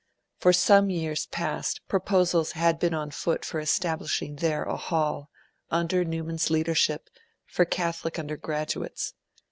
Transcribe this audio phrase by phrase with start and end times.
[0.39, 5.29] For some years past proposals had been on foot for establishing there a Hall,
[5.69, 7.07] under Newman's leadership,
[7.45, 9.13] for Catholic undergraduates.